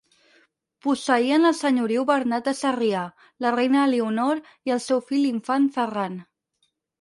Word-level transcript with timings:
Posseïen 0.85 1.49
el 1.49 1.53
senyoriu 1.57 2.05
Bernat 2.11 2.47
de 2.49 2.53
Sarrià, 2.61 3.03
la 3.45 3.51
reina 3.57 3.85
Elionor 3.91 4.43
i 4.71 4.75
el 4.79 4.83
seu 4.87 5.05
fill 5.11 5.23
l'infant 5.29 5.69
Ferran. 5.79 6.19